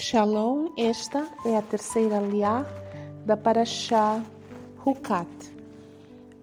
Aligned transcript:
Shalom, 0.00 0.70
esta 0.76 1.26
é 1.44 1.56
a 1.56 1.60
terceira 1.60 2.20
liá 2.20 2.64
da 3.26 3.36
Parashá 3.36 4.22
Hukat. 4.86 5.26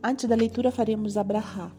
Antes 0.04 0.28
da 0.28 0.36
leitura 0.36 0.72
faremos 0.72 1.16
Abraha. 1.16 1.72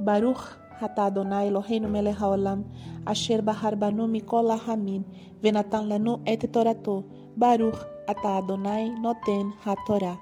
Baruch 0.00 0.42
atah 0.80 1.06
Adonai 1.06 1.46
Eloheinu 1.46 1.88
melech 1.88 2.18
haolam 2.18 2.64
asher 3.06 3.40
bahar 3.42 3.76
banu 3.76 4.08
mikol 4.08 4.50
hamin 4.50 5.04
venatan 5.40 5.86
lanu 5.86 6.20
et 6.26 6.42
torato 6.50 7.04
Baruch 7.36 7.78
atah 8.08 8.38
Adonai 8.38 8.90
noten 9.00 9.54
ha-Torah. 9.64 10.18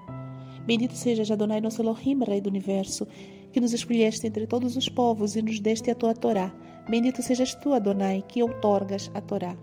Bendito 0.67 0.95
sejas 0.95 1.31
Adonai 1.31 1.63
nosso 1.63 1.81
Elohim, 1.81 2.23
Rei 2.23 2.43
do 2.43 2.51
Universo, 2.51 3.09
que 3.51 3.63
nos 3.63 3.73
escolheste 3.73 4.27
entre 4.27 4.47
todos 4.47 4.77
os 4.77 4.91
povos 4.91 5.37
e 5.37 5.41
nos 5.41 5.59
deste 5.59 5.91
a 5.91 5.95
tua 5.95 6.13
Torá. 6.13 6.53
Bendito 6.87 7.23
sejas 7.23 7.55
tu, 7.55 7.73
Adonai, 7.73 8.23
que 8.29 8.43
outorgas 8.43 9.11
a 9.15 9.23
Torá. 9.23 9.57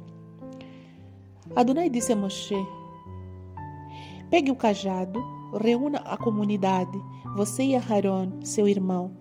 Adonai 1.56 1.90
disse 1.90 2.14
a 2.14 2.16
Moshe: 2.16 2.56
Pegue 4.30 4.52
o 4.52 4.56
cajado, 4.56 5.24
reúna 5.62 6.00
a 6.00 6.18
comunidade, 6.18 7.00
você 7.36 7.64
e 7.64 7.76
Aaron, 7.76 8.40
seu 8.44 8.68
irmão, 8.68 9.12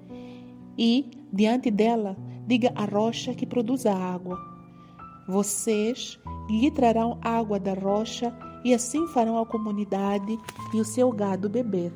e, 0.77 1.11
diante 1.33 1.71
dela, 1.71 2.17
diga 2.47 2.73
a 2.75 2.85
rocha 2.85 3.35
que 3.35 3.47
produz 3.47 3.87
a 3.87 3.95
água. 3.95 4.39
Vocês 5.29 6.19
lhe 6.49 6.71
trarão 6.71 7.19
água 7.23 7.59
da 7.59 7.75
rocha 7.75 8.33
e 8.65 8.75
assim 8.75 9.07
farão 9.09 9.39
a 9.39 9.47
comunidade 9.47 10.39
e 10.73 10.81
o 10.81 10.85
seu 10.85 11.11
gado 11.11 11.49
beber. 11.49 11.93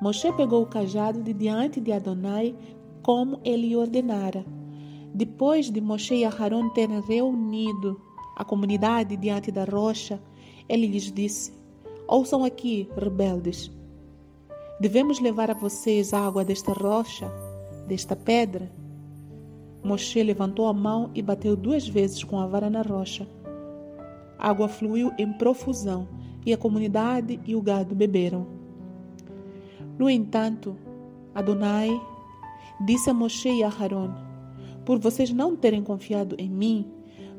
Moshe 0.00 0.30
pegou 0.32 0.62
o 0.62 0.66
cajado 0.66 1.22
de 1.22 1.32
diante 1.32 1.80
de 1.80 1.92
Adonai, 1.92 2.54
como 3.02 3.40
ele 3.44 3.74
ordenara. 3.74 4.44
Depois 5.14 5.70
de 5.70 5.80
Moshe 5.80 6.16
e 6.16 6.24
Aharon 6.24 6.70
terem 6.70 7.00
reunido 7.00 8.00
a 8.36 8.44
comunidade 8.44 9.16
diante 9.16 9.52
da 9.52 9.62
rocha, 9.64 10.20
ele 10.68 10.88
lhes 10.88 11.12
disse: 11.12 11.52
Ouçam 12.08 12.44
aqui, 12.44 12.88
rebeldes. 12.96 13.70
Devemos 14.80 15.20
levar 15.20 15.52
a 15.52 15.54
vocês 15.54 16.12
a 16.12 16.26
água 16.26 16.44
desta 16.44 16.72
rocha, 16.72 17.30
desta 17.86 18.16
pedra? 18.16 18.68
Moshe 19.84 20.20
levantou 20.20 20.66
a 20.66 20.72
mão 20.72 21.10
e 21.14 21.22
bateu 21.22 21.54
duas 21.54 21.86
vezes 21.86 22.24
com 22.24 22.40
a 22.40 22.46
vara 22.48 22.68
na 22.68 22.82
rocha. 22.82 23.24
A 24.36 24.50
água 24.50 24.66
fluiu 24.66 25.12
em 25.16 25.32
profusão 25.32 26.08
e 26.44 26.52
a 26.52 26.58
comunidade 26.58 27.38
e 27.46 27.54
o 27.54 27.62
gado 27.62 27.94
beberam. 27.94 28.48
No 29.96 30.10
entanto, 30.10 30.76
Adonai 31.32 31.88
disse 32.84 33.08
a 33.10 33.14
Moshe 33.14 33.48
e 33.48 33.62
a 33.62 33.68
por 34.84 34.98
vocês 34.98 35.30
não 35.30 35.56
terem 35.56 35.82
confiado 35.82 36.34
em 36.38 36.48
mim, 36.48 36.86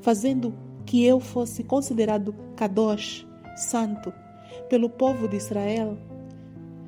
fazendo 0.01 0.53
que 0.85 1.03
eu 1.03 1.19
fosse 1.19 1.63
considerado 1.63 2.33
Kadosh, 2.55 3.27
santo, 3.55 4.13
pelo 4.69 4.89
povo 4.89 5.27
de 5.27 5.37
Israel, 5.37 5.97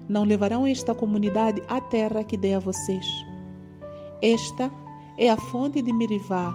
não 0.08 0.23
levarão 0.23 0.66
esta 0.66 0.95
comunidade 0.95 1.61
à 1.67 1.81
terra 1.81 2.23
que 2.23 2.38
dei 2.38 2.53
a 2.53 2.59
vocês. 2.59 3.05
Esta 4.22 4.72
é 5.17 5.30
a 5.30 5.38
fonte 5.38 5.81
de 5.81 5.91
Merivá, 5.91 6.53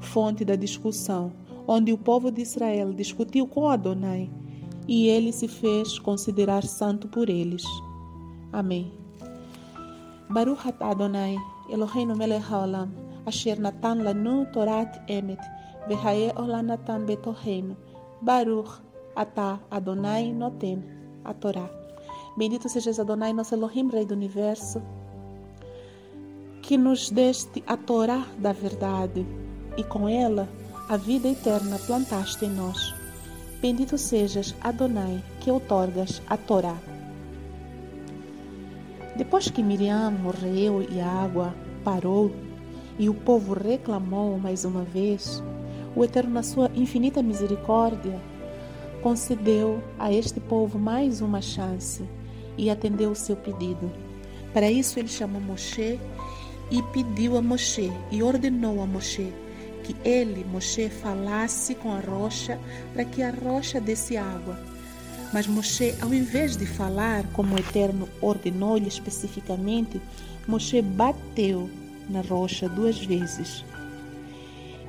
fonte 0.00 0.44
da 0.44 0.56
discussão, 0.56 1.32
onde 1.66 1.92
o 1.92 1.98
povo 1.98 2.30
de 2.30 2.42
Israel 2.42 2.92
discutiu 2.92 3.46
com 3.46 3.68
Adonai 3.68 4.30
e 4.88 5.08
ele 5.08 5.32
se 5.32 5.48
fez 5.48 5.98
considerar 5.98 6.64
santo 6.64 7.08
por 7.08 7.28
eles. 7.28 7.64
Amém. 8.52 8.92
Baruch 10.28 10.62
Adonai, 10.80 11.36
Eloheinu 11.68 12.16
melech 12.16 12.44
haolam, 12.50 12.90
lanu 13.26 14.46
torat 14.52 15.00
emet, 15.08 15.40
vehae 15.88 16.32
ola 16.36 16.62
natan 16.62 17.06
betoheinu, 17.06 17.76
Baruch 18.20 18.80
atah 19.16 19.58
Adonai 19.70 20.32
noten, 20.32 20.82
a 21.24 21.34
Torá. 21.34 21.68
Bendito 22.36 22.68
sejas 22.68 22.98
Adonai, 22.98 23.32
nosso 23.32 23.54
Elohim, 23.54 23.90
Rei 23.90 24.06
do 24.06 24.14
Universo, 24.14 24.80
que 26.62 26.78
nos 26.78 27.10
deste 27.10 27.62
a 27.66 27.76
Torá 27.76 28.26
da 28.38 28.52
verdade, 28.52 29.26
e 29.76 29.84
com 29.84 30.08
ela 30.08 30.48
a 30.88 30.96
vida 30.96 31.28
eterna 31.28 31.78
plantaste 31.78 32.44
em 32.44 32.50
nós. 32.50 32.94
Bendito 33.60 33.98
sejas 33.98 34.54
Adonai, 34.60 35.22
que 35.40 35.50
outorgas 35.50 36.22
a 36.28 36.36
Torá. 36.36 36.76
Depois 39.16 39.50
que 39.50 39.62
Miriam 39.62 40.10
morreu 40.10 40.82
e 40.82 41.00
a 41.00 41.08
água 41.08 41.54
parou, 41.84 42.30
e 42.98 43.08
o 43.08 43.14
povo 43.14 43.54
reclamou 43.54 44.38
mais 44.38 44.64
uma 44.64 44.82
vez, 44.82 45.42
o 45.94 46.04
Eterno, 46.04 46.32
na 46.32 46.42
sua 46.42 46.70
infinita 46.74 47.22
misericórdia, 47.22 48.20
concedeu 49.02 49.82
a 49.98 50.12
este 50.12 50.40
povo 50.40 50.78
mais 50.78 51.20
uma 51.20 51.40
chance 51.40 52.02
e 52.56 52.70
atendeu 52.70 53.10
o 53.10 53.16
seu 53.16 53.36
pedido. 53.36 53.90
Para 54.52 54.70
isso, 54.70 54.98
ele 54.98 55.08
chamou 55.08 55.40
Moshe 55.40 55.98
e 56.70 56.82
pediu 56.92 57.36
a 57.36 57.42
Moshe 57.42 57.92
e 58.10 58.22
ordenou 58.22 58.82
a 58.82 58.86
Moshe 58.86 59.32
que 59.82 59.96
ele, 60.04 60.44
Moshe, 60.44 60.88
falasse 60.88 61.74
com 61.74 61.92
a 61.92 62.00
rocha 62.00 62.58
para 62.92 63.04
que 63.04 63.22
a 63.22 63.30
rocha 63.30 63.80
desse 63.80 64.16
água. 64.16 64.58
Mas 65.32 65.46
Moshe, 65.46 65.94
ao 66.00 66.12
invés 66.12 66.56
de 66.56 66.66
falar 66.66 67.24
como 67.32 67.54
o 67.54 67.58
Eterno 67.58 68.08
ordenou-lhe 68.20 68.86
especificamente, 68.86 70.00
Moshe 70.46 70.80
bateu 70.80 71.68
na 72.08 72.20
rocha 72.20 72.68
duas 72.68 72.98
vezes. 72.98 73.64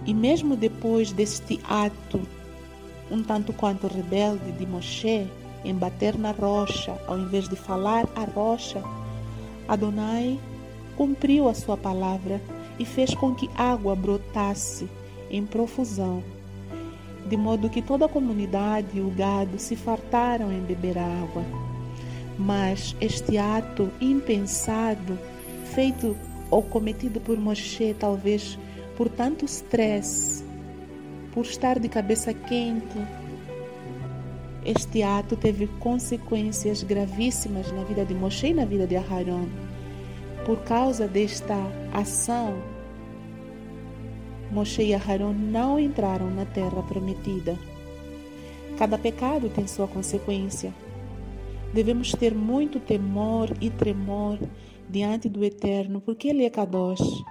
E 0.06 0.14
mesmo 0.14 0.56
depois 0.56 1.12
deste 1.12 1.60
ato, 1.64 2.22
um 3.10 3.24
tanto 3.24 3.54
quanto 3.54 3.88
rebelde 3.88 4.52
de 4.54 4.66
Moshe, 4.66 5.28
em 5.64 5.74
bater 5.74 6.18
na 6.18 6.32
rocha, 6.32 6.98
ao 7.08 7.18
invés 7.18 7.48
de 7.48 7.56
falar 7.56 8.06
a 8.16 8.24
rocha, 8.26 8.84
Adonai 9.68 10.40
cumpriu 10.98 11.48
a 11.48 11.54
sua 11.54 11.78
palavra 11.78 12.42
e 12.78 12.86
fez 12.86 13.14
com 13.14 13.34
que 13.34 13.50
água 13.56 13.96
brotasse 13.96 14.90
em 15.30 15.46
profusão, 15.46 16.22
de 17.28 17.38
modo 17.38 17.70
que 17.70 17.82
toda 17.82 18.06
a 18.06 18.10
comunidade 18.10 18.98
e 18.98 19.02
o 19.02 19.10
gado 19.10 19.58
se 19.58 19.76
fartaram 19.76 20.52
em 20.52 20.60
beber 20.60 20.98
a 20.98 21.06
água. 21.06 21.44
Mas 22.38 22.96
este 23.00 23.38
ato 23.38 23.90
impensado, 24.02 25.18
feito 25.74 26.18
ou 26.54 26.62
cometido 26.62 27.20
por 27.20 27.36
Moshe, 27.38 27.96
talvez 28.00 28.60
por 28.96 29.10
tanto 29.10 29.44
estresse, 29.44 30.44
por 31.34 31.46
estar 31.46 31.80
de 31.80 31.90
cabeça 31.90 32.32
quente. 32.32 33.00
Este 34.64 35.02
ato 35.02 35.36
teve 35.36 35.66
consequências 35.80 36.84
gravíssimas 36.84 37.72
na 37.72 37.84
vida 37.84 38.06
de 38.06 38.14
Moshe 38.14 38.48
e 38.48 38.54
na 38.54 38.66
vida 38.66 38.86
de 38.86 38.96
Aharon. 38.96 39.48
Por 40.46 40.60
causa 40.60 41.08
desta 41.08 41.56
ação, 41.92 42.62
Moshe 44.52 44.84
e 44.84 44.94
Aharon 44.94 45.34
não 45.34 45.80
entraram 45.80 46.30
na 46.30 46.46
terra 46.46 46.84
prometida. 46.84 47.58
Cada 48.78 48.98
pecado 48.98 49.50
tem 49.50 49.66
sua 49.66 49.88
consequência. 49.88 50.72
Devemos 51.74 52.12
ter 52.12 52.36
muito 52.36 52.80
temor 52.80 53.50
e 53.60 53.72
tremor 53.72 54.38
diante 54.90 55.30
do 55.30 55.44
Eterno, 55.44 56.02
porque 56.02 56.28
Ele 56.28 56.44
é 56.44 56.50
Kadosh. 56.50 57.24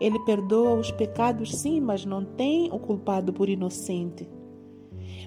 Ele 0.00 0.18
perdoa 0.20 0.74
os 0.74 0.90
pecados, 0.90 1.54
sim, 1.56 1.80
mas 1.80 2.04
não 2.04 2.24
tem 2.24 2.70
o 2.72 2.78
culpado 2.78 3.32
por 3.32 3.48
inocente. 3.48 4.28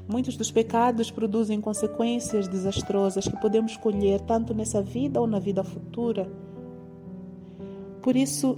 Muitos 0.08 0.38
dos 0.38 0.52
pecados 0.52 1.12
produzem 1.12 1.60
consequências 1.60 2.48
desastrosas 2.48 3.28
que 3.28 3.40
podemos 3.42 3.76
colher 3.78 4.22
tanto 4.22 4.54
nessa 4.54 4.82
vida 4.82 5.20
ou 5.20 5.28
na 5.28 5.40
vida 5.40 5.64
futura. 5.64 6.32
Por 8.02 8.16
isso, 8.16 8.58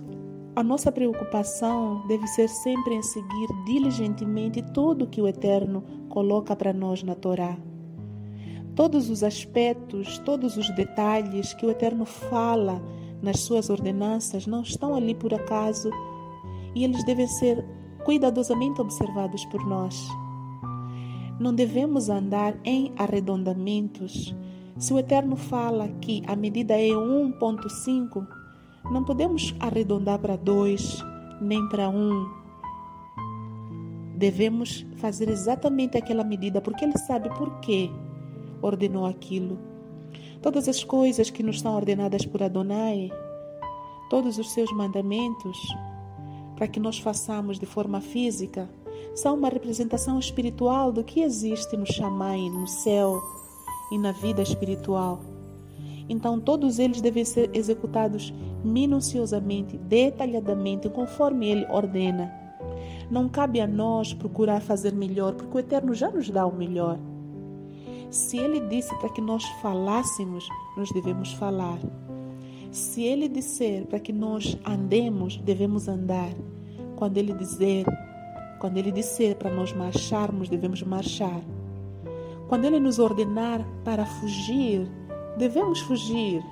a 0.55 0.63
nossa 0.63 0.91
preocupação 0.91 2.05
deve 2.07 2.27
ser 2.27 2.49
sempre 2.49 2.95
em 2.95 3.01
seguir 3.01 3.47
diligentemente 3.65 4.61
tudo 4.73 5.07
que 5.07 5.21
o 5.21 5.27
Eterno 5.27 5.83
coloca 6.09 6.55
para 6.55 6.73
nós 6.73 7.01
na 7.01 7.15
Torá 7.15 7.57
todos 8.75 9.09
os 9.09 9.23
aspectos, 9.23 10.19
todos 10.19 10.57
os 10.57 10.69
detalhes 10.75 11.53
que 11.53 11.65
o 11.65 11.71
Eterno 11.71 12.05
fala 12.05 12.81
nas 13.21 13.41
suas 13.41 13.69
ordenanças 13.69 14.47
não 14.47 14.61
estão 14.61 14.95
ali 14.95 15.13
por 15.13 15.33
acaso 15.33 15.89
e 16.75 16.83
eles 16.83 17.03
devem 17.03 17.27
ser 17.27 17.65
cuidadosamente 18.03 18.81
observados 18.81 19.45
por 19.45 19.65
nós. 19.65 20.07
Não 21.39 21.53
devemos 21.53 22.09
andar 22.09 22.55
em 22.63 22.93
arredondamentos. 22.97 24.35
Se 24.77 24.93
o 24.93 24.99
Eterno 24.99 25.35
fala 25.35 25.87
que 26.01 26.21
a 26.27 26.35
medida 26.35 26.73
é 26.73 26.89
1,5, 26.89 28.27
não 28.91 29.03
podemos 29.03 29.55
arredondar 29.59 30.19
para 30.19 30.35
2, 30.35 31.03
nem 31.41 31.67
para 31.69 31.89
1. 31.89 32.39
Devemos 34.17 34.85
fazer 34.97 35.29
exatamente 35.29 35.97
aquela 35.97 36.23
medida, 36.23 36.61
porque 36.61 36.83
Ele 36.83 36.97
sabe 36.97 37.29
por 37.37 37.59
quê 37.59 37.89
ordenou 38.61 39.05
aquilo. 39.05 39.57
Todas 40.41 40.67
as 40.67 40.83
coisas 40.83 41.29
que 41.29 41.43
nos 41.43 41.59
são 41.59 41.75
ordenadas 41.75 42.25
por 42.25 42.41
Adonai, 42.41 43.11
todos 44.09 44.37
os 44.37 44.51
seus 44.51 44.71
mandamentos, 44.71 45.57
para 46.55 46.67
que 46.67 46.79
nós 46.79 46.97
façamos 46.99 47.59
de 47.59 47.65
forma 47.65 48.01
física, 48.01 48.69
são 49.15 49.35
uma 49.35 49.49
representação 49.49 50.19
espiritual 50.19 50.91
do 50.91 51.03
que 51.03 51.21
existe 51.21 51.75
no 51.75 51.85
Xamã, 51.85 52.35
no 52.37 52.67
céu 52.67 53.21
e 53.91 53.97
na 53.97 54.11
vida 54.11 54.41
espiritual. 54.41 55.19
Então, 56.07 56.39
todos 56.39 56.79
eles 56.79 57.01
devem 57.01 57.23
ser 57.23 57.49
executados 57.53 58.33
minuciosamente, 58.63 59.77
detalhadamente, 59.77 60.89
conforme 60.89 61.49
Ele 61.49 61.65
ordena. 61.69 62.33
Não 63.09 63.29
cabe 63.29 63.59
a 63.61 63.67
nós 63.67 64.13
procurar 64.13 64.61
fazer 64.61 64.93
melhor, 64.93 65.33
porque 65.35 65.57
o 65.57 65.59
Eterno 65.59 65.93
já 65.93 66.09
nos 66.09 66.29
dá 66.29 66.45
o 66.45 66.55
melhor. 66.55 66.97
Se 68.09 68.37
Ele 68.37 68.59
disse 68.61 68.95
para 68.95 69.09
que 69.09 69.21
nós 69.21 69.45
falássemos, 69.61 70.47
nós 70.75 70.91
devemos 70.91 71.31
falar. 71.33 71.77
Se 72.71 73.03
Ele 73.03 73.27
disser 73.27 73.85
para 73.85 73.99
que 73.99 74.11
nós 74.11 74.57
andemos, 74.65 75.37
devemos 75.37 75.87
andar. 75.87 76.31
Quando 76.95 77.17
Ele 77.17 77.33
dizer, 77.33 77.85
quando 78.59 78.77
Ele 78.77 78.91
disser 78.91 79.35
para 79.35 79.53
nós 79.53 79.73
marcharmos, 79.73 80.49
devemos 80.49 80.81
marchar. 80.81 81.41
Quando 82.47 82.65
Ele 82.65 82.79
nos 82.79 82.97
ordenar 82.97 83.63
para 83.83 84.05
fugir, 84.05 84.89
devemos 85.37 85.79
fugir. 85.81 86.43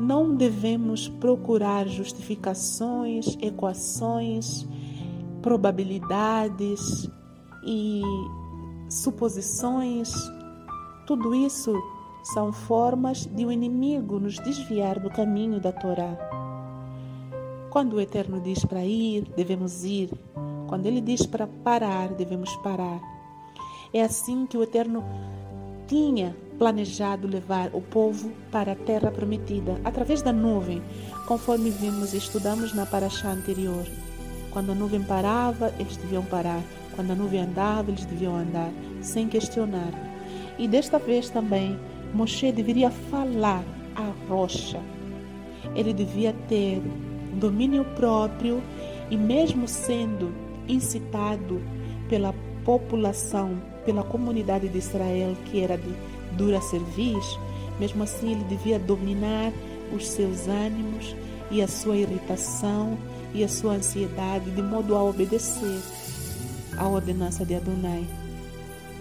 Não 0.00 0.34
devemos 0.34 1.08
procurar 1.08 1.88
justificações, 1.88 3.36
equações, 3.40 4.66
probabilidades 5.42 7.08
e 7.64 8.02
suposições. 8.88 10.12
Tudo 11.06 11.34
isso 11.34 11.72
são 12.22 12.52
formas 12.52 13.26
de 13.26 13.44
o 13.44 13.48
um 13.48 13.52
inimigo 13.52 14.18
nos 14.18 14.36
desviar 14.38 14.98
do 14.98 15.10
caminho 15.10 15.60
da 15.60 15.72
Torá. 15.72 16.16
Quando 17.70 17.94
o 17.94 18.00
Eterno 18.00 18.40
diz 18.40 18.64
para 18.64 18.84
ir, 18.84 19.30
devemos 19.36 19.84
ir. 19.84 20.10
Quando 20.68 20.86
ele 20.86 21.00
diz 21.00 21.26
para 21.26 21.46
parar, 21.46 22.08
devemos 22.14 22.54
parar. 22.56 23.00
É 23.92 24.02
assim 24.02 24.46
que 24.46 24.56
o 24.56 24.62
Eterno 24.62 25.04
tinha 25.86 26.36
planejado 26.58 27.26
levar 27.26 27.70
o 27.74 27.80
povo 27.80 28.30
para 28.50 28.72
a 28.72 28.76
terra 28.76 29.10
prometida 29.10 29.80
através 29.84 30.22
da 30.22 30.32
nuvem, 30.32 30.82
conforme 31.26 31.70
vimos 31.70 32.14
e 32.14 32.18
estudamos 32.18 32.72
na 32.72 32.86
paraxá 32.86 33.30
anterior. 33.30 33.84
Quando 34.50 34.72
a 34.72 34.74
nuvem 34.74 35.02
parava, 35.02 35.72
eles 35.78 35.96
deviam 35.96 36.24
parar. 36.24 36.62
Quando 36.94 37.10
a 37.10 37.14
nuvem 37.14 37.40
andava, 37.40 37.90
eles 37.90 38.04
deviam 38.04 38.36
andar, 38.36 38.70
sem 39.00 39.28
questionar. 39.28 39.90
E 40.58 40.68
desta 40.68 40.98
vez 40.98 41.28
também, 41.28 41.78
Moshe 42.12 42.52
deveria 42.52 42.90
falar 42.90 43.64
à 43.96 44.12
rocha. 44.28 44.80
Ele 45.74 45.92
devia 45.92 46.32
ter 46.48 46.80
domínio 47.34 47.84
próprio 47.96 48.62
e, 49.10 49.16
mesmo 49.16 49.66
sendo 49.66 50.32
incitado 50.68 51.60
pela 52.08 52.34
população, 52.64 53.60
pela 53.84 54.04
comunidade 54.04 54.68
de 54.68 54.78
Israel, 54.78 55.36
que 55.46 55.60
era 55.60 55.76
de 55.76 55.92
dura 56.36 56.60
cerviz, 56.60 57.38
mesmo 57.78 58.02
assim 58.02 58.32
ele 58.32 58.44
devia 58.44 58.78
dominar 58.78 59.52
os 59.92 60.08
seus 60.08 60.46
ânimos 60.46 61.14
e 61.50 61.60
a 61.60 61.68
sua 61.68 61.96
irritação 61.96 62.96
e 63.34 63.42
a 63.44 63.48
sua 63.48 63.74
ansiedade 63.74 64.50
de 64.50 64.62
modo 64.62 64.96
a 64.96 65.02
obedecer 65.02 65.80
à 66.76 66.88
ordenança 66.88 67.44
de 67.44 67.54
Adonai. 67.54 68.06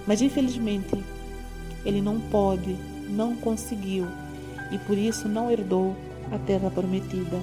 Mas 0.06 0.22
infelizmente 0.22 1.04
ele 1.86 2.02
não 2.02 2.20
pode 2.20 2.78
não 3.10 3.36
conseguiu 3.36 4.08
e 4.72 4.78
por 4.80 4.98
isso 4.98 5.28
não 5.28 5.52
herdou 5.52 5.96
a 6.32 6.38
terra 6.40 6.70
prometida. 6.70 7.40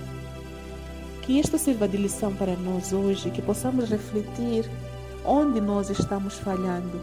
Que 1.23 1.39
isto 1.39 1.59
sirva 1.59 1.87
de 1.87 1.97
lição 1.97 2.35
para 2.35 2.57
nós 2.57 2.93
hoje, 2.93 3.31
que 3.31 3.43
possamos 3.43 3.89
refletir 3.89 4.69
onde 5.25 5.61
nós 5.61 5.91
estamos 5.91 6.35
falhando, 6.39 7.01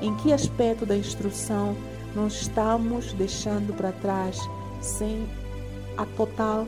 em 0.00 0.14
que 0.16 0.32
aspecto 0.32 0.84
da 0.84 0.96
instrução 0.96 1.76
nós 2.14 2.40
estamos 2.40 3.12
deixando 3.12 3.72
para 3.76 3.92
trás 3.92 4.36
sem 4.80 5.24
a 5.96 6.04
total 6.04 6.66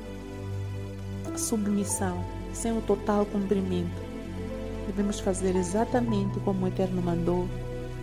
submissão, 1.35 2.23
sem 2.53 2.77
o 2.77 2.83
total 2.83 3.25
cumprimento. 3.27 4.12
Devemos 4.87 5.21
fazer 5.21 5.57
exatamente 5.57 6.39
como 6.41 6.65
o 6.65 6.69
Eterno 6.69 7.01
mandou, 7.03 7.49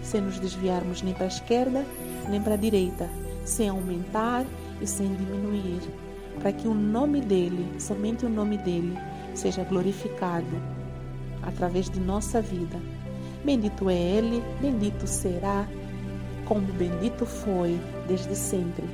sem 0.01 0.21
nos 0.21 0.39
desviarmos 0.39 1.01
nem 1.01 1.13
para 1.13 1.25
a 1.25 1.27
esquerda 1.27 1.85
nem 2.29 2.41
para 2.41 2.53
a 2.53 2.57
direita, 2.57 3.09
sem 3.43 3.67
aumentar 3.69 4.45
e 4.81 4.87
sem 4.87 5.13
diminuir, 5.15 5.81
para 6.39 6.53
que 6.53 6.67
o 6.67 6.73
nome 6.73 7.21
dele, 7.21 7.67
somente 7.79 8.25
o 8.25 8.29
nome 8.29 8.57
dele, 8.57 8.97
seja 9.33 9.63
glorificado 9.63 10.45
através 11.41 11.89
de 11.89 11.99
nossa 11.99 12.41
vida. 12.41 12.79
Bendito 13.43 13.89
é 13.89 13.95
Ele, 13.95 14.43
bendito 14.61 15.07
será, 15.07 15.67
como 16.45 16.61
bendito 16.73 17.25
foi 17.25 17.79
desde 18.07 18.35
sempre. 18.35 18.85